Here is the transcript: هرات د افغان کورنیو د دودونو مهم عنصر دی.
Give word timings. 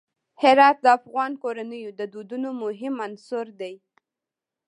هرات 0.41 0.77
د 0.81 0.85
افغان 0.97 1.31
کورنیو 1.43 1.91
د 1.99 2.01
دودونو 2.13 2.49
مهم 2.63 2.95
عنصر 3.05 3.45
دی. 3.61 3.73